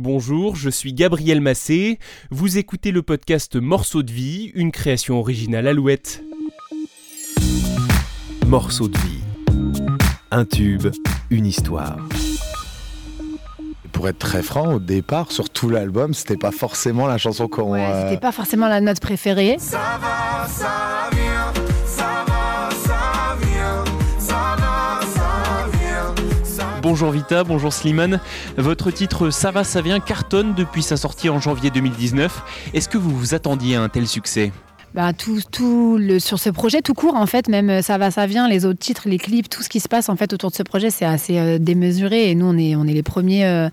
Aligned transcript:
Bonjour, 0.00 0.54
je 0.54 0.70
suis 0.70 0.92
Gabriel 0.92 1.40
Massé. 1.40 1.98
Vous 2.30 2.56
écoutez 2.56 2.92
le 2.92 3.02
podcast 3.02 3.56
Morceaux 3.56 4.04
de 4.04 4.12
vie, 4.12 4.52
une 4.54 4.70
création 4.70 5.18
originale 5.18 5.66
Alouette. 5.66 6.22
Morceaux 8.46 8.86
de 8.86 8.96
vie. 8.98 9.24
Un 10.30 10.44
tube, 10.44 10.86
une 11.30 11.46
histoire. 11.46 11.98
Pour 13.90 14.06
être 14.06 14.20
très 14.20 14.44
franc, 14.44 14.74
au 14.74 14.78
départ, 14.78 15.32
sur 15.32 15.50
tout 15.50 15.68
l'album, 15.68 16.14
c'était 16.14 16.36
pas 16.36 16.52
forcément 16.52 17.08
la 17.08 17.18
chanson 17.18 17.48
qu'on. 17.48 17.72
Ouais, 17.72 17.82
euh, 17.84 18.08
c'était 18.08 18.20
pas 18.20 18.30
forcément 18.30 18.68
la 18.68 18.80
note 18.80 19.00
préférée. 19.00 19.56
Ça 19.58 19.98
va, 20.00 20.46
ça 20.46 20.66
vient, 20.66 20.97
Bonjour 26.90 27.10
Vita, 27.10 27.44
bonjour 27.44 27.70
Slimane. 27.70 28.18
Votre 28.56 28.90
titre 28.90 29.28
Ça 29.28 29.50
va, 29.50 29.62
ça 29.62 29.82
vient 29.82 30.00
cartonne 30.00 30.54
depuis 30.54 30.82
sa 30.82 30.96
sortie 30.96 31.28
en 31.28 31.38
janvier 31.38 31.68
2019. 31.68 32.70
Est-ce 32.72 32.88
que 32.88 32.96
vous 32.96 33.10
vous 33.10 33.34
attendiez 33.34 33.76
à 33.76 33.82
un 33.82 33.90
tel 33.90 34.08
succès? 34.08 34.52
Bah, 34.94 35.12
sur 36.18 36.38
ce 36.38 36.48
projet 36.48 36.80
tout 36.80 36.94
court, 36.94 37.14
en 37.14 37.26
fait, 37.26 37.48
même 37.48 37.68
euh, 37.68 37.82
ça 37.82 37.98
va, 37.98 38.10
ça 38.10 38.26
vient, 38.26 38.48
les 38.48 38.64
autres 38.64 38.78
titres, 38.78 39.02
les 39.06 39.18
clips, 39.18 39.48
tout 39.48 39.62
ce 39.62 39.68
qui 39.68 39.80
se 39.80 39.88
passe 39.88 40.08
en 40.08 40.16
fait 40.16 40.32
autour 40.32 40.50
de 40.50 40.56
ce 40.56 40.62
projet, 40.62 40.88
c'est 40.88 41.04
assez 41.04 41.38
euh, 41.38 41.58
démesuré. 41.58 42.30
Et 42.30 42.34
nous, 42.34 42.46
on 42.46 42.56
est, 42.56 42.92
les 42.94 43.02
premiers 43.02 43.44
euh, 43.44 43.68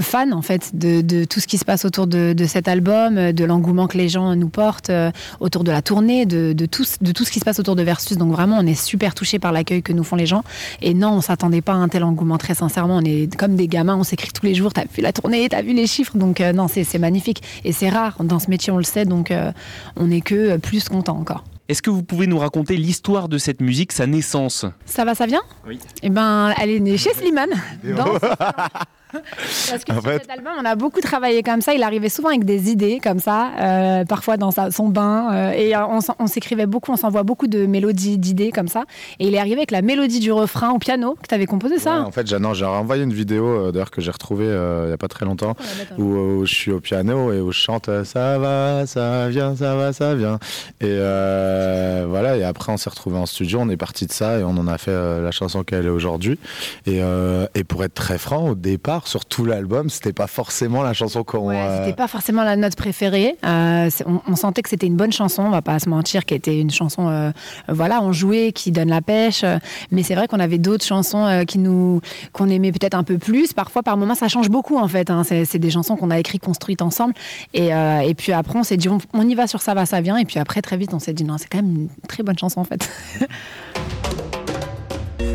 fans 0.00 0.32
en 0.32 0.42
fait 0.42 0.76
de, 0.76 1.24
tout 1.24 1.38
ce 1.38 1.46
qui 1.46 1.56
se 1.56 1.64
passe 1.64 1.84
autour 1.84 2.08
de, 2.08 2.34
cet 2.46 2.66
album, 2.66 3.32
de 3.32 3.44
l'engouement 3.44 3.86
que 3.86 3.96
les 3.96 4.08
gens 4.08 4.34
nous 4.34 4.48
portent 4.48 4.90
autour 5.40 5.62
de 5.62 5.70
la 5.70 5.82
tournée, 5.82 6.26
de, 6.26 6.52
tout, 6.66 6.84
de 7.00 7.12
tout 7.12 7.24
ce 7.24 7.30
qui 7.30 7.38
se 7.38 7.44
passe 7.44 7.60
autour 7.60 7.76
de 7.76 7.82
Versus. 7.82 8.16
Donc 8.16 8.32
vraiment, 8.32 8.58
on 8.58 8.66
est 8.66 8.74
super 8.74 9.14
touchés 9.14 9.38
par 9.38 9.52
l'accueil 9.52 9.82
que 9.82 9.92
nous 9.92 10.02
font 10.02 10.16
les 10.16 10.26
gens. 10.26 10.42
Et 10.82 10.94
non, 10.94 11.10
on 11.10 11.20
s'attendait 11.20 11.60
pas 11.60 11.72
à 11.72 11.76
un 11.76 11.88
tel 11.88 12.02
engouement. 12.02 12.38
Très 12.38 12.54
sincèrement, 12.54 12.96
on 12.96 13.04
est 13.04 13.34
comme 13.36 13.54
des 13.54 13.68
gamins, 13.68 13.96
on 13.96 14.04
s'écrit 14.04 14.30
tous 14.32 14.44
les 14.44 14.54
jours. 14.54 14.72
T'as 14.72 14.84
vu 14.84 15.02
la 15.02 15.12
tournée, 15.12 15.48
t'as 15.48 15.62
vu 15.62 15.72
les 15.72 15.86
chiffres. 15.86 16.16
Donc 16.16 16.40
non, 16.40 16.66
c'est 16.68 16.98
magnifique. 16.98 17.42
Et 17.64 17.72
c'est 17.72 17.88
rare 17.88 18.16
dans 18.22 18.40
ce 18.40 18.50
métier, 18.50 18.72
on 18.72 18.78
le 18.78 18.84
sait. 18.84 19.04
Donc 19.04 19.32
on 19.96 20.10
est 20.10 20.20
que 20.20 20.55
plus 20.58 20.88
content 20.88 21.16
encore. 21.18 21.44
Est-ce 21.68 21.82
que 21.82 21.90
vous 21.90 22.04
pouvez 22.04 22.26
nous 22.28 22.38
raconter 22.38 22.76
l'histoire 22.76 23.28
de 23.28 23.38
cette 23.38 23.60
musique, 23.60 23.90
sa 23.90 24.06
naissance? 24.06 24.64
Ça 24.84 25.04
va, 25.04 25.14
ça 25.14 25.26
vient? 25.26 25.42
Oui. 25.66 25.80
Eh 26.02 26.10
ben, 26.10 26.54
elle 26.60 26.70
est 26.70 26.80
née 26.80 26.96
chez 26.96 27.12
Slimane. 27.12 27.50
Dans 27.82 28.04
Parce 29.12 29.84
que 29.84 29.92
En 29.92 29.94
sur 30.00 30.02
fait- 30.02 30.18
cet 30.20 30.30
album, 30.30 30.52
on 30.60 30.64
a 30.64 30.74
beaucoup 30.74 31.00
travaillé 31.00 31.42
comme 31.42 31.60
ça. 31.60 31.72
Il 31.74 31.82
arrivait 31.82 32.08
souvent 32.08 32.28
avec 32.30 32.44
des 32.44 32.70
idées 32.70 33.00
comme 33.02 33.18
ça, 33.20 33.50
euh, 33.60 34.04
parfois 34.04 34.36
dans 34.36 34.50
sa- 34.50 34.70
son 34.70 34.88
bain. 34.88 35.28
euh, 35.32 35.50
et 35.52 35.74
euh, 35.76 35.86
on, 35.86 36.00
on 36.18 36.26
s'écrivait 36.26 36.66
beaucoup, 36.66 36.92
on 36.92 36.96
s'envoie 36.96 37.22
beaucoup 37.22 37.46
de 37.46 37.66
mélodies, 37.66 38.18
d'idées 38.18 38.50
comme 38.50 38.68
ça. 38.68 38.84
Et 39.20 39.28
il 39.28 39.34
est 39.34 39.38
arrivé 39.38 39.56
avec 39.56 39.70
la 39.70 39.82
mélodie 39.82 40.20
du 40.20 40.32
refrain 40.32 40.70
au 40.70 40.78
piano, 40.78 41.16
que 41.22 41.28
tu 41.28 41.34
avais 41.34 41.46
composé 41.46 41.78
ça? 41.78 42.00
ouais, 42.00 42.04
en 42.06 42.10
fait, 42.10 42.26
j'ai 42.26 42.36
renvoyé 42.64 43.04
une 43.04 43.12
vidéo 43.12 43.46
euh, 43.46 43.72
d'ailleurs 43.72 43.90
que 43.90 44.00
j'ai 44.00 44.10
retrouvée 44.10 44.46
il 44.46 44.90
y 44.90 44.92
a 44.92 44.96
pas 44.98 45.08
très 45.08 45.24
longtemps. 45.24 45.54
Où, 45.98 46.02
où 46.04 46.46
je 46.46 46.54
suis 46.54 46.72
au 46.72 46.80
piano 46.80 47.32
et 47.32 47.40
où 47.40 47.52
je 47.52 47.58
chante 47.58 47.88
ça 48.04 48.38
va, 48.38 48.86
ça 48.86 49.28
vient, 49.28 49.54
ça 49.56 49.74
va, 49.76 49.92
ça 49.92 50.14
vient. 50.14 50.38
Et 50.80 50.96
voilà, 52.08 52.36
et 52.36 52.44
après 52.44 52.72
on 52.72 52.76
s'est 52.76 52.90
retrouvé 52.90 53.16
en 53.16 53.26
studio, 53.26 53.60
on 53.60 53.68
est 53.68 53.76
parti 53.76 54.06
de 54.06 54.12
ça 54.12 54.38
et 54.38 54.42
on 54.44 54.50
en 54.50 54.66
a 54.68 54.78
fait 54.78 54.92
la 55.20 55.30
chanson 55.30 55.62
qu'elle 55.62 55.86
est 55.86 55.90
aujourd'hui. 55.90 56.38
Et, 56.86 57.00
et 57.54 57.64
pour 57.64 57.84
être 57.84 57.94
très 57.94 58.18
franc, 58.18 58.48
au 58.50 58.54
départ, 58.54 58.95
sur 59.04 59.24
tout 59.26 59.44
l'album, 59.44 59.90
c'était 59.90 60.12
pas 60.12 60.26
forcément 60.26 60.82
la 60.82 60.92
chanson 60.92 61.24
qu'on. 61.24 61.48
Ouais, 61.48 61.56
euh, 61.56 61.84
c'était 61.84 61.96
pas 61.96 62.08
forcément 62.08 62.42
la 62.44 62.56
note 62.56 62.76
préférée. 62.76 63.36
Euh, 63.44 63.90
on, 64.06 64.20
on 64.26 64.36
sentait 64.36 64.62
que 64.62 64.68
c'était 64.68 64.86
une 64.86 64.96
bonne 64.96 65.12
chanson, 65.12 65.42
on 65.42 65.50
va 65.50 65.62
pas 65.62 65.78
se 65.78 65.88
mentir, 65.88 66.24
qui 66.24 66.34
était 66.34 66.60
une 66.60 66.70
chanson, 66.70 67.08
euh, 67.08 67.30
voilà, 67.68 68.02
on 68.02 68.12
jouait, 68.12 68.52
qui 68.52 68.70
donne 68.72 68.88
la 68.88 69.02
pêche. 69.02 69.44
mais 69.90 70.02
c'est 70.02 70.14
vrai 70.14 70.28
qu'on 70.28 70.40
avait 70.40 70.58
d'autres 70.58 70.84
chansons 70.84 71.24
euh, 71.26 71.44
qui 71.44 71.58
nous, 71.58 72.00
qu'on 72.32 72.48
aimait 72.48 72.72
peut-être 72.72 72.94
un 72.94 73.04
peu 73.04 73.18
plus. 73.18 73.52
Parfois, 73.52 73.82
par 73.82 73.96
moments, 73.96 74.14
ça 74.14 74.28
change 74.28 74.48
beaucoup 74.48 74.76
en 74.78 74.88
fait. 74.88 75.10
hein. 75.10 75.22
C'est, 75.24 75.44
c'est 75.44 75.58
des 75.58 75.70
chansons 75.70 75.96
qu'on 75.96 76.10
a 76.10 76.18
écrites, 76.18 76.42
construites 76.42 76.82
ensemble. 76.82 77.14
Et, 77.54 77.74
euh, 77.74 78.00
et 78.00 78.14
puis 78.14 78.32
après, 78.32 78.58
on 78.58 78.62
s'est 78.62 78.76
dit, 78.76 78.88
on, 78.88 78.98
on 79.12 79.28
y 79.28 79.34
va 79.34 79.46
sur 79.46 79.60
ça 79.60 79.74
va, 79.74 79.84
ça 79.86 80.00
vient. 80.00 80.16
Et 80.16 80.24
puis 80.24 80.38
après, 80.38 80.62
très 80.62 80.76
vite, 80.76 80.94
on 80.94 80.98
s'est 80.98 81.12
dit, 81.12 81.24
non, 81.24 81.36
c'est 81.38 81.48
quand 81.48 81.58
même 81.58 81.74
une 81.74 81.88
très 82.08 82.22
bonne 82.22 82.38
chanson 82.38 82.60
en 82.60 82.64
fait. 82.64 82.88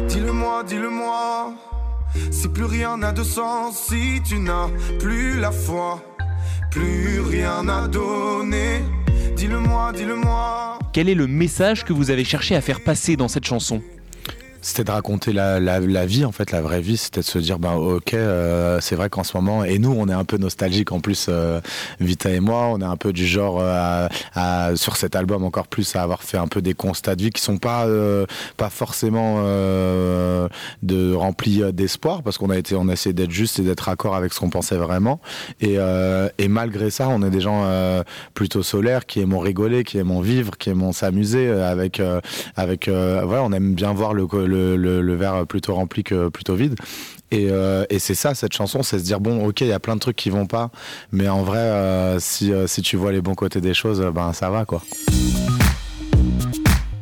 Dis-le-moi, 0.07 0.63
dis-le-moi. 0.63 1.53
Si 2.31 2.47
plus 2.47 2.65
rien 2.65 2.97
n'a 2.97 3.11
de 3.11 3.23
sens, 3.23 3.77
si 3.89 4.21
tu 4.23 4.39
n'as 4.39 4.67
plus 4.99 5.39
la 5.39 5.51
foi, 5.51 6.01
plus 6.69 7.21
rien 7.21 7.67
à 7.67 7.87
donner. 7.87 8.81
Dis-le-moi, 9.35 9.91
dis-le-moi. 9.93 10.79
Quel 10.93 11.09
est 11.09 11.15
le 11.15 11.27
message 11.27 11.85
que 11.85 11.93
vous 11.93 12.11
avez 12.11 12.23
cherché 12.23 12.55
à 12.55 12.61
faire 12.61 12.83
passer 12.83 13.15
dans 13.15 13.27
cette 13.27 13.45
chanson? 13.45 13.81
C'était 14.63 14.83
de 14.83 14.91
raconter 14.91 15.33
la, 15.33 15.59
la- 15.59 15.79
la 15.79 16.05
vie, 16.05 16.23
en 16.23 16.31
fait, 16.31 16.51
la 16.51 16.61
vraie 16.61 16.81
vie. 16.81 16.95
C'était 16.97 17.21
de 17.21 17.25
se 17.25 17.39
dire, 17.39 17.57
ben 17.57 17.73
ok, 17.73 18.13
euh, 18.13 18.79
c'est 18.79 18.95
vrai 18.95 19.09
qu'en 19.09 19.23
ce 19.23 19.35
moment, 19.35 19.63
et 19.63 19.79
nous, 19.79 19.91
on 19.97 20.07
est 20.07 20.13
un 20.13 20.23
peu 20.23 20.37
nostalgique 20.37 20.91
en 20.91 20.99
plus, 20.99 21.25
euh, 21.29 21.59
Vita 21.99 22.29
et 22.29 22.39
moi, 22.39 22.67
on 22.67 22.79
est 22.79 22.85
un 22.85 22.95
peu 22.95 23.11
du 23.11 23.25
genre, 23.25 23.57
euh, 23.59 24.07
à, 24.35 24.75
sur 24.75 24.97
cet 24.97 25.15
album 25.15 25.43
encore 25.43 25.67
plus, 25.67 25.95
à 25.95 26.03
avoir 26.03 26.21
fait 26.21 26.37
un 26.37 26.47
peu 26.47 26.61
des 26.61 26.75
constats 26.75 27.15
de 27.15 27.23
vie 27.23 27.29
qui 27.31 27.41
sont 27.41 27.57
pas, 27.57 27.87
euh, 27.87 28.27
pas 28.55 28.69
forcément 28.69 29.37
euh, 29.39 30.47
de 30.83 31.11
remplis 31.13 31.63
euh, 31.63 31.71
d'espoir, 31.71 32.21
parce 32.21 32.37
qu'on 32.37 32.51
a 32.51 32.57
été, 32.57 32.75
on 32.75 32.87
a 32.87 32.93
essayé 32.93 33.13
d'être 33.13 33.31
juste 33.31 33.57
et 33.57 33.63
d'être 33.63 33.89
accord 33.89 34.15
avec 34.15 34.31
ce 34.31 34.39
qu'on 34.39 34.51
pensait 34.51 34.77
vraiment. 34.77 35.21
Et, 35.59 35.77
et 36.37 36.47
malgré 36.47 36.89
ça, 36.91 37.07
on 37.09 37.23
est 37.23 37.29
des 37.29 37.41
gens 37.41 37.65
plutôt 38.33 38.61
solaires, 38.63 39.05
qui 39.05 39.21
aiment 39.21 39.37
rigoler, 39.37 39.83
qui 39.83 39.97
aiment 39.97 40.21
vivre, 40.21 40.57
qui 40.57 40.69
aiment 40.69 40.91
s'amuser 40.93 41.49
avec, 41.49 42.01
avec 42.55 42.87
voilà, 42.89 43.43
on 43.43 43.51
aime 43.51 43.73
bien 43.73 43.93
voir 43.93 44.13
le, 44.13 44.27
le, 44.45 44.50
le, 44.51 45.15
verre 45.15 45.45
plutôt 45.47 45.75
rempli 45.75 46.03
que 46.03 46.29
plutôt 46.29 46.55
vide. 46.55 46.75
Et, 47.31 47.47
euh, 47.49 47.85
et 47.89 47.99
c'est 47.99 48.15
ça, 48.15 48.35
cette 48.35 48.53
chanson, 48.53 48.83
c'est 48.83 48.99
se 48.99 49.03
dire 49.03 49.21
bon, 49.21 49.45
ok, 49.45 49.61
il 49.61 49.67
y 49.67 49.73
a 49.73 49.79
plein 49.79 49.95
de 49.95 50.01
trucs 50.01 50.17
qui 50.17 50.29
vont 50.29 50.47
pas, 50.47 50.69
mais 51.11 51.29
en 51.29 51.43
vrai, 51.43 51.59
euh, 51.59 52.19
si, 52.19 52.51
euh, 52.51 52.67
si 52.67 52.81
tu 52.81 52.97
vois 52.97 53.13
les 53.13 53.21
bons 53.21 53.35
côtés 53.35 53.61
des 53.61 53.73
choses, 53.73 54.01
ben 54.13 54.33
ça 54.33 54.49
va 54.49 54.65
quoi. 54.65 54.81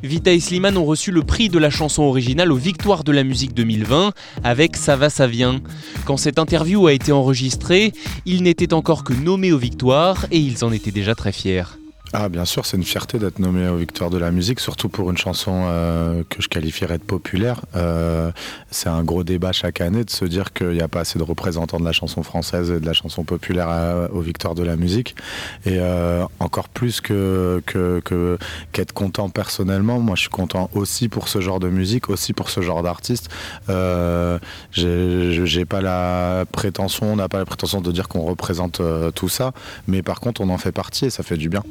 Vita 0.04 0.32
et 0.32 0.40
Slimane 0.40 0.78
ont 0.78 0.86
reçu 0.86 1.12
le 1.12 1.24
prix 1.24 1.50
de 1.50 1.60
la 1.60 1.70
chanson 1.70 2.04
originale 2.04 2.52
aux 2.52 2.58
Victoires 2.58 3.04
de 3.04 3.12
la 3.12 3.24
musique 3.24 3.54
2020 3.54 4.14
avec 4.44 4.78
Ça 4.78 4.96
va, 4.96 5.10
ça 5.10 5.28
vient. 5.28 5.60
Quand 6.06 6.18
cette 6.18 6.40
interview 6.40 6.88
a 6.88 6.94
été 6.94 7.12
enregistrée, 7.12 7.92
ils 8.26 8.42
n'étaient 8.42 8.74
encore 8.74 9.04
que 9.04 9.14
nommés 9.14 9.52
aux 9.52 9.58
Victoires 9.58 10.26
et 10.32 10.38
ils 10.38 10.64
en 10.64 10.72
étaient 10.72 10.92
déjà 10.92 11.16
très 11.16 11.32
fiers. 11.32 11.64
Ah 12.12 12.28
bien 12.28 12.44
sûr, 12.44 12.66
c'est 12.66 12.76
une 12.76 12.84
fierté 12.84 13.20
d'être 13.20 13.38
nommé 13.38 13.68
aux 13.68 13.76
Victoires 13.78 14.10
de 14.10 14.18
la 14.18 14.32
musique, 14.32 14.60
surtout 14.60 14.90
pour 14.90 15.12
une 15.12 15.18
chanson 15.18 15.66
euh, 15.68 16.24
que 16.28 16.42
je 16.42 16.48
qualifierais 16.50 16.98
de 16.98 17.04
populaire. 17.04 17.62
Euh, 17.76 18.32
c'est 18.72 18.90
un 18.90 19.04
gros 19.04 19.24
débat 19.24 19.52
chaque 19.52 19.80
année 19.80 20.04
de 20.04 20.10
se 20.10 20.26
dire 20.26 20.52
qu'il 20.52 20.72
n'y 20.72 20.82
a 20.82 20.88
pas 20.88 21.02
assez 21.02 21.20
de 21.20 21.24
représentants 21.24 21.80
de 21.80 21.86
la 21.86 21.92
chanson 21.92 22.24
française 22.24 22.72
et 22.72 22.80
de 22.80 22.86
la 22.88 22.94
chanson 22.94 23.24
populaire 23.24 23.68
à- 23.70 24.12
aux 24.12 24.22
Victoires 24.22 24.56
de 24.56 24.64
la 24.64 24.76
musique. 24.76 25.16
Et 25.68 25.78
euh, 25.78 26.26
encore 26.40 26.68
plus 26.70 27.00
que 27.00 27.62
qu'être 28.72 28.94
content 28.94 29.30
personnellement, 29.30 30.00
moi 30.00 30.16
je 30.16 30.22
suis 30.22 30.30
content 30.32 30.72
aussi 30.74 31.10
pour 31.10 31.28
ce 31.28 31.42
genre 31.42 31.60
de 31.60 31.70
musique, 31.70 32.10
aussi 32.10 32.34
pour 32.34 32.50
ce 32.50 32.62
genre 32.62 32.82
d'artiste. 32.82 33.30
Euh, 33.70 34.40
j'ai 34.72 35.66
pas 35.66 35.82
la 35.82 36.46
prétention, 36.52 37.14
on 37.14 37.18
n'a 37.18 37.30
pas 37.30 37.38
la 37.38 37.46
prétention 37.46 37.82
de 37.82 37.92
dire 37.92 38.08
qu'on 38.08 38.22
représente 38.22 38.80
euh, 38.82 39.12
tout 39.12 39.30
ça, 39.30 39.54
mais 39.88 40.02
par 40.02 40.20
contre 40.22 40.42
on 40.42 40.50
en 40.50 40.58
fait 40.58 40.72
partie 40.72 41.06
et 41.06 41.10
ça 41.12 41.22
fait 41.22 41.38
du 41.38 41.50
bien. 41.50 41.64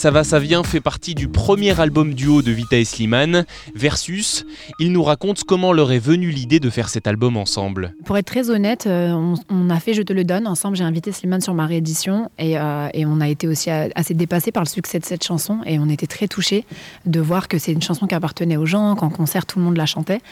Ça 0.00 0.10
va, 0.10 0.24
ça 0.24 0.38
vient 0.38 0.64
fait 0.64 0.80
partie 0.80 1.14
du 1.14 1.28
premier 1.28 1.78
album 1.78 2.14
duo 2.14 2.40
de 2.40 2.50
Vita 2.50 2.78
et 2.78 2.86
Slimane, 2.86 3.44
Versus. 3.74 4.46
Ils 4.78 4.92
nous 4.92 5.02
racontent 5.02 5.42
comment 5.46 5.74
leur 5.74 5.92
est 5.92 5.98
venue 5.98 6.30
l'idée 6.30 6.58
de 6.58 6.70
faire 6.70 6.88
cet 6.88 7.06
album 7.06 7.36
ensemble. 7.36 7.92
Pour 8.06 8.16
être 8.16 8.24
très 8.24 8.48
honnête, 8.48 8.86
euh, 8.86 9.34
on, 9.50 9.68
a 9.68 9.78
fait 9.78 9.92
Je 9.92 10.00
te 10.00 10.14
le 10.14 10.24
donne 10.24 10.46
ensemble. 10.46 10.78
J'ai 10.78 10.84
invité 10.84 11.12
Slimane 11.12 11.42
sur 11.42 11.52
ma 11.52 11.66
réédition 11.66 12.30
et, 12.38 12.56
euh, 12.58 12.88
on 12.94 13.20
a 13.20 13.28
été 13.28 13.46
aussi 13.46 13.68
assez 13.68 14.14
dépassé 14.14 14.52
par 14.52 14.62
le 14.62 14.70
succès 14.70 14.98
de 15.00 15.04
cette 15.04 15.22
chanson 15.22 15.58
et 15.66 15.78
on 15.78 15.90
était 15.90 16.06
très 16.06 16.28
touchés 16.28 16.64
de 17.04 17.20
voir 17.20 17.46
que 17.46 17.58
c'est 17.58 17.72
une 17.72 17.82
chanson 17.82 18.06
qui 18.06 18.14
appartenait 18.14 18.56
aux 18.56 18.64
gens, 18.64 18.94
qu'en 18.96 19.10
concert 19.10 19.44
tout 19.44 19.58
le 19.58 19.66
monde 19.66 19.76
la 19.76 19.84
chantait. 19.84 20.22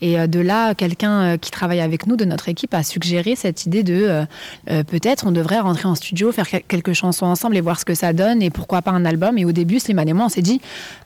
Et 0.00 0.18
euh, 0.18 0.26
de 0.26 0.40
là, 0.40 0.74
quelqu'un 0.74 1.36
qui 1.36 1.50
travaille 1.50 1.80
avec 1.82 2.06
nous 2.06 2.16
de 2.16 2.24
notre 2.24 2.48
équipe 2.48 2.72
a 2.72 2.82
suggéré 2.82 3.36
cette 3.36 3.66
idée 3.66 3.82
de 3.82 4.24
peut-être 4.64 5.26
on 5.26 5.32
devrait 5.32 5.60
rentrer 5.60 5.86
en 5.86 5.94
studio, 5.94 6.32
faire 6.32 6.48
quel- 6.48 6.62
quelques 6.62 6.94
chansons 6.94 7.26
ensemble 7.26 7.58
et 7.58 7.60
voir 7.60 7.78
ce 7.78 7.84
que 7.84 7.94
ça 7.94 8.14
donne 8.14 8.40
et 8.40 8.48
pourquoi 8.48 8.80
pas 8.80 8.92
un 8.92 9.04
album. 9.04 9.17
Et 9.36 9.44
au 9.44 9.52
début, 9.52 9.80
Slimane 9.80 10.08
et 10.08 10.12
moi, 10.12 10.26
on 10.26 10.28
s'est 10.28 10.42
dit 10.42 10.60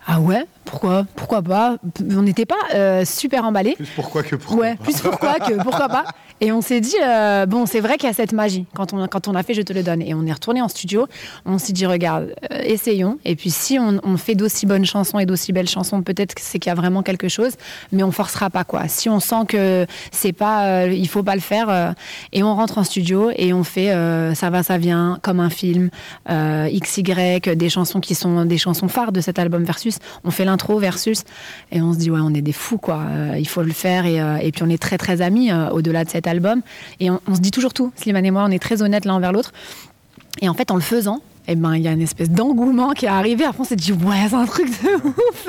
ah 0.06 0.20
ouais, 0.20 0.46
pourquoi, 0.64 1.06
pourquoi 1.14 1.42
pas? 1.42 1.76
On 2.10 2.22
n'était 2.22 2.46
pas 2.46 2.56
euh, 2.74 3.04
super 3.04 3.44
emballés. 3.44 3.74
Plus 3.76 3.86
pourquoi 3.94 4.24
que 4.24 4.34
pourquoi. 4.34 4.60
Ouais, 4.60 4.76
plus 4.76 5.00
pourquoi 5.00 5.38
que 5.38 5.62
pourquoi 5.62 5.88
pas. 5.88 6.04
Et 6.40 6.50
on 6.50 6.60
s'est 6.60 6.80
dit, 6.80 6.96
euh, 7.00 7.46
bon, 7.46 7.66
c'est 7.66 7.78
vrai 7.78 7.98
qu'il 7.98 8.08
y 8.08 8.10
a 8.10 8.14
cette 8.14 8.32
magie 8.32 8.66
quand 8.74 8.92
on, 8.92 9.06
quand 9.06 9.28
on 9.28 9.36
a 9.36 9.44
fait 9.44 9.54
Je 9.54 9.62
te 9.62 9.72
le 9.72 9.84
donne. 9.84 10.02
Et 10.02 10.12
on 10.12 10.26
est 10.26 10.32
retourné 10.32 10.60
en 10.60 10.66
studio, 10.66 11.06
on 11.44 11.58
s'est 11.58 11.72
dit, 11.72 11.86
regarde, 11.86 12.34
euh, 12.50 12.62
essayons. 12.64 13.18
Et 13.24 13.36
puis 13.36 13.50
si 13.50 13.78
on, 13.78 14.00
on 14.02 14.16
fait 14.16 14.34
d'aussi 14.34 14.66
bonnes 14.66 14.84
chansons 14.84 15.20
et 15.20 15.26
d'aussi 15.26 15.52
belles 15.52 15.68
chansons, 15.68 16.02
peut-être 16.02 16.34
que 16.34 16.40
c'est 16.42 16.58
qu'il 16.58 16.70
y 16.70 16.72
a 16.72 16.74
vraiment 16.74 17.04
quelque 17.04 17.28
chose, 17.28 17.52
mais 17.92 18.02
on 18.02 18.10
forcera 18.10 18.50
pas 18.50 18.64
quoi. 18.64 18.88
Si 18.88 19.08
on 19.08 19.20
sent 19.20 19.46
que 19.46 19.86
c'est 20.10 20.32
pas, 20.32 20.86
il 20.86 21.08
faut 21.08 21.22
pas 21.22 21.36
le 21.36 21.40
faire, 21.40 21.94
et 22.32 22.42
on 22.42 22.56
rentre 22.56 22.78
en 22.78 22.84
studio 22.84 23.30
et 23.36 23.52
on 23.52 23.62
fait 23.62 23.92
ça 24.34 24.50
va, 24.50 24.64
ça 24.64 24.78
vient, 24.78 25.18
comme 25.22 25.38
un 25.38 25.50
film, 25.50 25.90
XY, 26.28 27.40
des 27.54 27.68
chansons 27.68 28.00
qui 28.02 28.14
sont 28.14 28.44
des 28.44 28.58
chansons 28.58 28.88
phares 28.88 29.12
de 29.12 29.20
cet 29.20 29.38
album 29.38 29.64
Versus. 29.64 29.98
On 30.24 30.30
fait 30.30 30.44
l'intro 30.44 30.78
Versus 30.78 31.22
et 31.70 31.80
on 31.80 31.92
se 31.94 31.98
dit 31.98 32.10
ouais, 32.10 32.20
on 32.22 32.34
est 32.34 32.42
des 32.42 32.52
fous 32.52 32.78
quoi. 32.78 33.00
Euh, 33.08 33.36
il 33.38 33.48
faut 33.48 33.62
le 33.62 33.72
faire 33.72 34.04
et, 34.04 34.20
euh, 34.20 34.36
et, 34.36 34.52
puis 34.52 34.62
on 34.62 34.68
est 34.68 34.80
très 34.80 34.98
très 34.98 35.22
amis 35.22 35.50
euh, 35.50 35.70
au-delà 35.70 36.04
de 36.04 36.10
cet 36.10 36.26
album 36.26 36.60
et 37.00 37.10
on, 37.10 37.20
se 37.34 37.40
dit 37.40 37.50
toujours 37.50 37.72
tout. 37.72 37.92
Slimane 37.96 38.26
et 38.26 38.30
moi, 38.30 38.44
on 38.46 38.50
est 38.50 38.58
très 38.58 38.82
honnêtes 38.82 39.04
l'un 39.04 39.14
envers 39.14 39.32
l'autre. 39.32 39.52
Et 40.40 40.48
en 40.48 40.54
fait, 40.54 40.70
en 40.70 40.76
le 40.76 40.82
faisant, 40.82 41.22
eh 41.48 41.56
ben, 41.56 41.74
il 41.74 41.82
y 41.82 41.88
a 41.88 41.92
une 41.92 42.02
espèce 42.02 42.30
d'engouement 42.30 42.90
qui 42.90 43.06
est 43.06 43.08
arrivé. 43.08 43.44
Après, 43.44 43.60
on 43.60 43.64
s'est 43.64 43.76
dit, 43.76 43.92
ouais, 43.92 44.26
c'est 44.28 44.34
un 44.34 44.46
truc 44.46 44.68
de 44.68 45.08
ouf. 45.08 45.48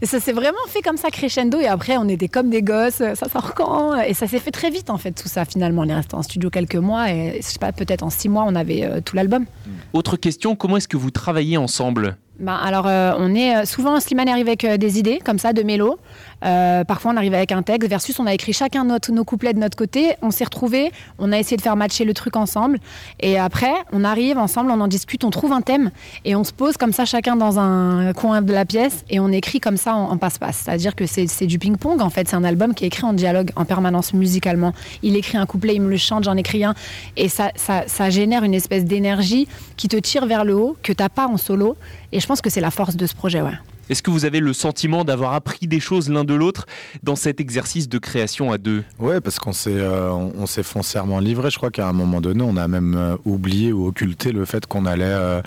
Et 0.00 0.06
ça 0.06 0.20
s'est 0.20 0.32
vraiment 0.32 0.58
fait 0.68 0.82
comme 0.82 0.96
ça, 0.96 1.10
crescendo. 1.10 1.58
Et 1.58 1.66
après, 1.66 1.96
on 1.96 2.08
était 2.08 2.28
comme 2.28 2.48
des 2.48 2.62
gosses, 2.62 3.02
ça 3.14 3.28
sort 3.28 3.54
quand? 3.54 3.96
Et 4.00 4.14
ça 4.14 4.26
s'est 4.26 4.38
fait 4.38 4.52
très 4.52 4.70
vite, 4.70 4.88
en 4.88 4.98
fait, 4.98 5.12
tout 5.12 5.28
ça, 5.28 5.44
finalement. 5.44 5.82
On 5.82 5.88
est 5.88 5.94
resté 5.94 6.14
en 6.14 6.22
studio 6.22 6.48
quelques 6.50 6.76
mois. 6.76 7.10
Et 7.10 7.40
je 7.42 7.46
sais 7.46 7.58
pas, 7.58 7.72
peut-être 7.72 8.02
en 8.02 8.10
six 8.10 8.28
mois, 8.28 8.44
on 8.46 8.54
avait 8.54 8.84
euh, 8.84 9.00
tout 9.04 9.16
l'album. 9.16 9.46
Autre 9.92 10.16
question, 10.16 10.54
comment 10.54 10.76
est-ce 10.76 10.88
que 10.88 10.96
vous 10.96 11.10
travaillez 11.10 11.56
ensemble? 11.56 12.16
Bah, 12.38 12.58
alors, 12.62 12.86
euh, 12.86 13.14
on 13.18 13.34
est 13.34 13.64
souvent 13.64 13.98
Slimane 13.98 14.28
arrive 14.28 14.46
avec 14.46 14.64
euh, 14.64 14.76
des 14.76 14.98
idées 14.98 15.20
comme 15.24 15.38
ça 15.38 15.52
de 15.52 15.62
mélo. 15.62 15.98
Euh, 16.44 16.84
parfois, 16.84 17.12
on 17.12 17.16
arrive 17.16 17.34
avec 17.34 17.52
un 17.52 17.62
texte. 17.62 17.88
Versus, 17.88 18.18
on 18.18 18.26
a 18.26 18.34
écrit 18.34 18.52
chacun 18.52 18.84
notre, 18.84 19.12
nos 19.12 19.24
couplets 19.24 19.52
de 19.52 19.58
notre 19.58 19.76
côté. 19.76 20.14
On 20.22 20.30
s'est 20.30 20.44
retrouvés. 20.44 20.92
On 21.18 21.32
a 21.32 21.38
essayé 21.38 21.56
de 21.56 21.62
faire 21.62 21.76
matcher 21.76 22.04
le 22.04 22.14
truc 22.14 22.36
ensemble. 22.36 22.78
Et 23.20 23.38
après, 23.38 23.72
on 23.92 24.04
arrive 24.04 24.38
ensemble, 24.38 24.70
on 24.70 24.80
en 24.80 24.88
discute, 24.88 25.24
on 25.24 25.30
trouve 25.30 25.52
un 25.52 25.60
thème 25.60 25.90
et 26.24 26.36
on 26.36 26.44
se 26.44 26.52
pose 26.52 26.76
comme 26.76 26.92
ça 26.92 27.04
chacun 27.04 27.36
dans 27.36 27.58
un 27.58 28.12
coin 28.12 28.42
de 28.42 28.52
la 28.52 28.64
pièce 28.64 29.04
et 29.10 29.20
on 29.20 29.28
écrit 29.28 29.60
comme 29.60 29.76
ça 29.76 29.94
en, 29.94 30.16
passe-passe. 30.16 30.62
C'est-à-dire 30.64 30.94
que 30.94 31.06
c'est 31.06 31.46
du 31.46 31.58
ping-pong. 31.58 32.00
En 32.00 32.10
fait, 32.10 32.28
c'est 32.28 32.36
un 32.36 32.44
album 32.44 32.74
qui 32.74 32.84
est 32.84 32.88
écrit 32.88 33.04
en 33.04 33.12
dialogue 33.12 33.50
en 33.56 33.64
permanence 33.64 34.12
musicalement. 34.12 34.72
Il 35.02 35.16
écrit 35.16 35.38
un 35.38 35.46
couplet, 35.46 35.74
il 35.74 35.82
me 35.82 35.90
le 35.90 35.96
chante, 35.96 36.24
j'en 36.24 36.36
écris 36.36 36.64
un. 36.64 36.74
Et 37.16 37.28
ça, 37.28 37.50
ça, 37.56 37.84
ça 37.86 38.10
génère 38.10 38.44
une 38.44 38.54
espèce 38.54 38.84
d'énergie 38.84 39.48
qui 39.76 39.88
te 39.88 39.96
tire 39.96 40.26
vers 40.26 40.44
le 40.44 40.54
haut 40.54 40.76
que 40.82 40.92
t'as 40.92 41.08
pas 41.08 41.26
en 41.26 41.36
solo. 41.36 41.76
Et 42.12 42.20
je 42.20 42.26
pense 42.26 42.40
que 42.40 42.50
c'est 42.50 42.60
la 42.60 42.70
force 42.70 42.96
de 42.96 43.06
ce 43.06 43.14
projet, 43.14 43.42
ouais. 43.42 43.52
Est-ce 43.88 44.02
que 44.02 44.10
vous 44.10 44.24
avez 44.24 44.40
le 44.40 44.52
sentiment 44.52 45.04
d'avoir 45.04 45.32
appris 45.34 45.66
des 45.66 45.80
choses 45.80 46.08
l'un 46.08 46.24
de 46.24 46.34
l'autre 46.34 46.66
dans 47.02 47.16
cet 47.16 47.40
exercice 47.40 47.88
de 47.88 47.98
création 47.98 48.50
à 48.50 48.58
deux? 48.58 48.82
Ouais, 48.98 49.20
parce 49.20 49.38
qu'on 49.38 49.52
s'est 49.52 49.70
euh, 49.72 50.10
on 50.10 50.46
s'est 50.46 50.62
foncièrement 50.62 51.20
livré. 51.20 51.50
Je 51.50 51.56
crois 51.56 51.70
qu'à 51.70 51.88
un 51.88 51.92
moment 51.92 52.20
donné, 52.20 52.42
on 52.42 52.56
a 52.56 52.66
même 52.66 52.94
euh, 52.96 53.16
oublié 53.24 53.72
ou 53.72 53.86
occulté 53.86 54.32
le 54.32 54.44
fait 54.44 54.66
qu'on 54.66 54.86
allait 54.86 55.04
euh, 55.06 55.40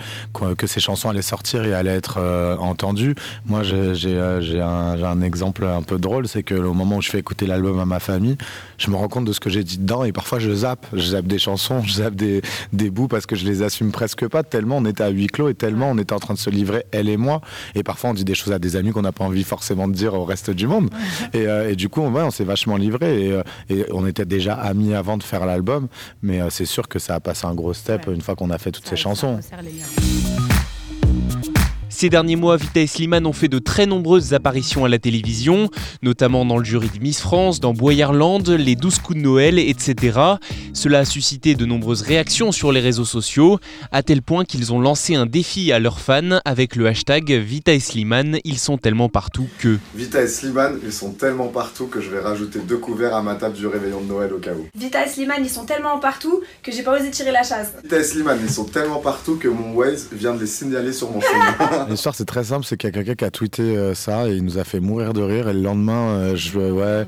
que 0.56 0.66
ces 0.66 0.80
chansons 0.80 1.10
allaient 1.10 1.22
sortir 1.22 1.64
et 1.64 1.74
allaient 1.74 1.96
être 1.96 2.18
entendues. 2.60 3.14
Moi, 3.46 3.62
j'ai 3.62 4.18
un, 4.18 5.04
un, 5.04 5.20
exemple 5.22 5.64
un 5.64 5.82
peu 5.82 5.98
drôle, 5.98 6.28
c'est 6.28 6.42
que 6.42 6.54
au 6.54 6.72
moment 6.72 6.96
où 6.96 7.02
je 7.02 7.10
fais 7.10 7.18
écouter 7.18 7.46
l'album 7.46 7.78
à 7.78 7.84
ma 7.84 8.00
famille, 8.00 8.36
je 8.78 8.90
me 8.90 8.96
rends 8.96 9.08
compte 9.08 9.26
de 9.26 9.32
ce 9.32 9.40
que 9.40 9.50
j'ai 9.50 9.64
dit 9.64 9.78
dedans 9.78 10.04
et 10.04 10.12
parfois 10.12 10.38
je 10.38 10.50
zappe, 10.50 10.86
je 10.92 11.00
zappe 11.00 11.26
des 11.26 11.38
chansons, 11.38 11.82
je 11.84 11.94
zappe 11.94 12.14
des, 12.14 12.42
des 12.72 12.90
bouts 12.90 13.08
parce 13.08 13.26
que 13.26 13.36
je 13.36 13.44
les 13.44 13.62
assume 13.62 13.92
presque 13.92 14.26
pas 14.28 14.42
tellement 14.42 14.78
on 14.78 14.84
était 14.86 15.04
à 15.04 15.08
huis 15.08 15.26
clos 15.26 15.48
et 15.48 15.54
tellement 15.54 15.90
on 15.90 15.98
était 15.98 16.12
en 16.12 16.18
train 16.18 16.34
de 16.34 16.38
se 16.38 16.50
livrer 16.50 16.84
elle 16.90 17.08
et 17.08 17.16
moi 17.16 17.40
et 17.74 17.82
parfois 17.82 18.10
on 18.10 18.14
dit 18.14 18.24
des 18.30 18.36
choses 18.36 18.52
à 18.52 18.58
des 18.58 18.76
amis 18.76 18.92
qu'on 18.92 19.02
n'a 19.02 19.12
pas 19.12 19.24
envie 19.24 19.44
forcément 19.44 19.88
de 19.88 19.92
dire 19.92 20.14
au 20.14 20.24
reste 20.24 20.50
du 20.50 20.66
monde. 20.66 20.90
Et, 21.34 21.46
euh, 21.46 21.70
et 21.70 21.76
du 21.76 21.88
coup, 21.88 22.00
on, 22.00 22.12
ouais, 22.12 22.22
on 22.22 22.30
s'est 22.30 22.44
vachement 22.44 22.76
livré. 22.76 23.26
Et, 23.26 23.32
euh, 23.32 23.42
et, 23.68 23.86
on 23.92 24.06
était 24.06 24.24
déjà 24.24 24.54
amis 24.54 24.94
avant 24.94 25.16
de 25.16 25.22
faire 25.22 25.44
l'album. 25.46 25.88
Mais 26.22 26.40
euh, 26.40 26.50
c'est 26.50 26.64
sûr 26.64 26.88
que 26.88 26.98
ça 26.98 27.16
a 27.16 27.20
passé 27.20 27.46
un 27.46 27.54
gros 27.54 27.74
step 27.74 28.06
ouais. 28.06 28.14
une 28.14 28.20
fois 28.20 28.36
qu'on 28.36 28.50
a 28.50 28.58
fait 28.58 28.70
toutes 28.70 28.84
ça, 28.84 28.90
ces 28.90 28.96
chansons. 28.96 29.40
Ces 32.00 32.08
derniers 32.08 32.36
mois, 32.36 32.56
Vita 32.56 32.80
et 32.80 32.86
Slimane 32.86 33.26
ont 33.26 33.34
fait 33.34 33.48
de 33.48 33.58
très 33.58 33.84
nombreuses 33.84 34.32
apparitions 34.32 34.86
à 34.86 34.88
la 34.88 34.98
télévision, 34.98 35.68
notamment 36.00 36.46
dans 36.46 36.56
le 36.56 36.64
jury 36.64 36.88
de 36.88 36.98
Miss 36.98 37.20
France, 37.20 37.60
dans 37.60 37.74
Boyerland, 37.74 38.48
les 38.48 38.74
12 38.74 39.00
coups 39.00 39.18
de 39.18 39.22
Noël, 39.22 39.58
etc. 39.58 40.18
Cela 40.72 41.00
a 41.00 41.04
suscité 41.04 41.54
de 41.54 41.66
nombreuses 41.66 42.00
réactions 42.00 42.52
sur 42.52 42.72
les 42.72 42.80
réseaux 42.80 43.04
sociaux, 43.04 43.58
à 43.92 44.02
tel 44.02 44.22
point 44.22 44.46
qu'ils 44.46 44.72
ont 44.72 44.80
lancé 44.80 45.14
un 45.14 45.26
défi 45.26 45.72
à 45.72 45.78
leurs 45.78 46.00
fans 46.00 46.40
avec 46.46 46.74
le 46.74 46.86
hashtag 46.86 47.32
Vita 47.32 47.74
et 47.74 47.80
Slimane, 47.80 48.38
ils 48.44 48.58
sont 48.58 48.78
tellement 48.78 49.10
partout 49.10 49.46
que... 49.58 49.76
Vita 49.94 50.22
et 50.22 50.26
Slimane, 50.26 50.78
ils 50.82 50.94
sont 50.94 51.10
tellement 51.10 51.48
partout 51.48 51.84
que 51.84 52.00
je 52.00 52.08
vais 52.08 52.20
rajouter 52.20 52.60
deux 52.60 52.78
couverts 52.78 53.14
à 53.14 53.20
ma 53.20 53.34
table 53.34 53.56
du 53.56 53.66
réveillon 53.66 54.00
de 54.00 54.06
Noël 54.06 54.32
au 54.32 54.38
cas 54.38 54.52
où. 54.54 54.66
Vita 54.74 55.04
et 55.04 55.08
Slimane, 55.10 55.42
ils 55.44 55.50
sont 55.50 55.66
tellement 55.66 55.98
partout 55.98 56.40
que 56.62 56.72
j'ai 56.72 56.82
pas 56.82 56.98
osé 56.98 57.10
tirer 57.10 57.32
la 57.32 57.42
chasse. 57.42 57.74
Vita 57.82 57.98
et 57.98 58.04
Slimane, 58.04 58.38
ils 58.42 58.50
sont 58.50 58.64
tellement 58.64 59.00
partout 59.00 59.36
que 59.36 59.48
mon 59.48 59.74
Waze 59.74 60.08
vient 60.12 60.32
de 60.32 60.40
les 60.40 60.46
signaler 60.46 60.94
sur 60.94 61.10
mon 61.10 61.20
chemin. 61.20 61.89
L'histoire 61.90 62.14
c'est 62.14 62.24
très 62.24 62.44
simple, 62.44 62.64
c'est 62.64 62.76
qu'il 62.76 62.88
y 62.88 62.90
a 62.90 62.92
quelqu'un 62.92 63.14
qui 63.14 63.24
a 63.24 63.30
tweeté 63.30 63.62
euh, 63.62 63.94
ça 63.94 64.28
et 64.28 64.36
il 64.36 64.44
nous 64.44 64.58
a 64.58 64.64
fait 64.64 64.80
mourir 64.80 65.12
de 65.12 65.20
rire 65.20 65.48
et 65.48 65.52
le 65.52 65.60
lendemain, 65.60 66.10
euh, 66.10 66.36
je 66.36 66.58
ouais, 66.58 67.04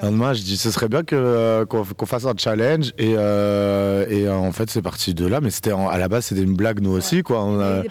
le 0.00 0.02
lendemain 0.02 0.34
je 0.34 0.42
dis 0.42 0.56
ce 0.56 0.70
serait 0.70 0.88
bien 0.88 1.02
que 1.02 1.16
euh, 1.16 1.64
qu'on 1.64 1.84
qu 1.84 2.06
fasse 2.06 2.26
un 2.26 2.34
challenge 2.36 2.92
et, 2.98 3.14
euh, 3.16 4.06
et 4.08 4.28
en 4.28 4.52
fait 4.52 4.70
c'est 4.70 4.82
parti 4.82 5.14
de 5.14 5.26
là, 5.26 5.40
mais 5.40 5.50
c'était 5.50 5.72
à 5.72 5.98
la 5.98 6.08
base 6.08 6.26
c'était 6.26 6.42
une 6.42 6.54
blague 6.54 6.80
nous 6.80 6.92
aussi 6.92 7.16
ouais. 7.16 7.22
quoi. 7.22 7.42
On 7.42 7.60
a, 7.60 7.82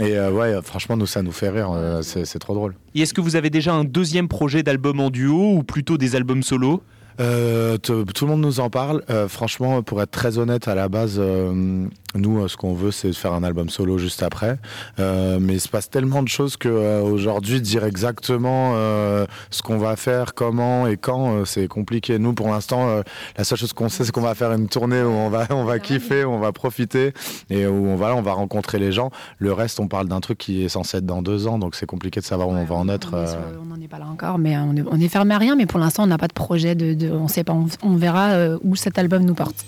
et 0.00 0.18
ouais, 0.18 0.60
franchement 0.62 0.96
nous 0.96 1.06
ça 1.06 1.22
nous 1.22 1.32
fait 1.32 1.50
rire, 1.50 1.70
c'est 2.02 2.38
trop 2.38 2.54
drôle. 2.54 2.74
Et 2.94 3.02
est-ce 3.02 3.12
que 3.12 3.20
vous 3.20 3.36
avez 3.36 3.50
déjà 3.50 3.74
un 3.74 3.84
deuxième 3.84 4.28
projet 4.28 4.62
d'album 4.62 5.00
en 5.00 5.10
duo 5.10 5.56
ou 5.56 5.62
plutôt 5.62 5.98
des 5.98 6.16
albums 6.16 6.42
solo? 6.42 6.82
Euh, 7.20 7.78
tout 7.78 8.04
le 8.22 8.26
monde 8.26 8.42
nous 8.42 8.60
en 8.60 8.70
parle. 8.70 9.02
Euh, 9.10 9.28
franchement, 9.28 9.82
pour 9.82 10.02
être 10.02 10.10
très 10.10 10.38
honnête, 10.38 10.68
à 10.68 10.74
la 10.74 10.88
base, 10.88 11.16
euh, 11.18 11.86
nous, 12.16 12.46
ce 12.48 12.56
qu'on 12.56 12.74
veut, 12.74 12.90
c'est 12.90 13.08
de 13.08 13.14
faire 13.14 13.32
un 13.32 13.42
album 13.42 13.68
solo 13.68 13.98
juste 13.98 14.22
après. 14.22 14.58
Euh, 14.98 15.38
mais 15.40 15.54
il 15.54 15.60
se 15.60 15.68
passe 15.68 15.90
tellement 15.90 16.22
de 16.22 16.28
choses 16.28 16.56
que 16.56 16.68
euh, 16.68 17.02
aujourd'hui, 17.02 17.60
dire 17.60 17.84
exactement 17.84 18.72
euh, 18.74 19.26
ce 19.50 19.62
qu'on 19.62 19.78
va 19.78 19.96
faire, 19.96 20.34
comment 20.34 20.86
et 20.86 20.96
quand, 20.96 21.44
c'est 21.44 21.68
compliqué. 21.68 22.18
Nous, 22.18 22.32
pour 22.32 22.48
l'instant, 22.48 23.02
la 23.36 23.44
seule 23.44 23.58
chose 23.58 23.72
qu'on 23.72 23.88
sait, 23.88 24.04
c'est 24.04 24.12
qu'on 24.12 24.20
va 24.20 24.34
faire 24.34 24.52
une 24.52 24.68
tournée 24.68 25.02
où 25.02 25.08
on 25.08 25.28
va, 25.28 25.46
on 25.50 25.64
va 25.64 25.78
kiffer, 25.78 26.24
on 26.24 26.38
va 26.38 26.52
profiter 26.52 27.12
et 27.50 27.66
où 27.66 27.86
on 27.86 27.96
va, 27.96 28.14
on 28.14 28.22
va 28.22 28.32
rencontrer 28.32 28.78
les 28.78 28.92
gens. 28.92 29.10
Le 29.38 29.52
reste, 29.52 29.80
on 29.80 29.88
parle 29.88 30.08
d'un 30.08 30.20
truc 30.20 30.38
qui 30.38 30.64
est 30.64 30.68
censé 30.68 30.98
être 30.98 31.06
dans 31.06 31.22
deux 31.22 31.46
ans, 31.46 31.58
donc 31.58 31.74
c'est 31.74 31.86
compliqué 31.86 32.20
de 32.20 32.24
savoir 32.24 32.48
où 32.48 32.52
on 32.52 32.64
va 32.64 32.74
en 32.74 32.88
être. 32.88 33.14
On 33.60 33.64
n'en 33.64 33.80
est 33.80 33.88
pas 33.88 33.98
là 33.98 34.06
encore, 34.06 34.38
mais 34.38 34.56
on 34.56 34.74
est, 34.76 34.84
on 34.90 35.00
est 35.00 35.08
fermé 35.08 35.34
à 35.34 35.38
rien. 35.38 35.56
Mais 35.56 35.66
pour 35.66 35.78
l'instant, 35.78 36.04
on 36.04 36.08
n'a 36.08 36.18
pas 36.18 36.28
de 36.28 36.32
projet 36.32 36.74
de, 36.74 36.94
de 36.94 37.10
on 37.10 37.28
sait 37.28 37.44
pas, 37.44 37.52
on, 37.52 37.66
on 37.82 37.96
verra 37.96 38.56
où 38.62 38.76
cet 38.76 38.98
album 38.98 39.24
nous 39.24 39.34
porte. 39.34 39.64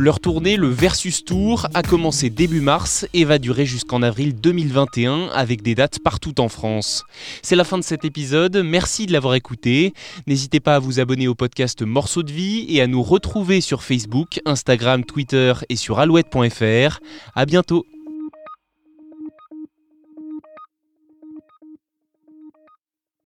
Leur 0.00 0.20
tournée, 0.20 0.56
le 0.56 0.68
Versus 0.68 1.24
Tour, 1.24 1.66
a 1.74 1.82
commencé 1.82 2.30
début 2.30 2.60
mars 2.60 3.04
et 3.14 3.24
va 3.24 3.40
durer 3.40 3.66
jusqu'en 3.66 4.00
avril 4.00 4.32
2021 4.40 5.26
avec 5.34 5.60
des 5.60 5.74
dates 5.74 5.98
partout 5.98 6.40
en 6.40 6.48
France. 6.48 7.04
C'est 7.42 7.56
la 7.56 7.64
fin 7.64 7.78
de 7.78 7.82
cet 7.82 8.04
épisode, 8.04 8.62
merci 8.64 9.06
de 9.06 9.12
l'avoir 9.12 9.34
écouté. 9.34 9.94
N'hésitez 10.28 10.60
pas 10.60 10.76
à 10.76 10.78
vous 10.78 11.00
abonner 11.00 11.26
au 11.26 11.34
podcast 11.34 11.82
Morceaux 11.82 12.22
de 12.22 12.30
vie 12.30 12.64
et 12.68 12.80
à 12.80 12.86
nous 12.86 13.02
retrouver 13.02 13.60
sur 13.60 13.82
Facebook, 13.82 14.38
Instagram, 14.44 15.04
Twitter 15.04 15.52
et 15.68 15.74
sur 15.74 15.98
alouette.fr. 15.98 17.00
À 17.34 17.44
bientôt. 17.44 17.84